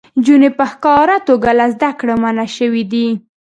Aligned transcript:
نجونې 0.17 0.49
په 0.57 0.65
ښکاره 0.71 1.17
توګه 1.27 1.49
له 1.59 1.65
زده 1.73 1.89
کړو 1.99 2.15
منع 2.23 2.47
شوې 2.57 2.83
دي. 2.91 3.07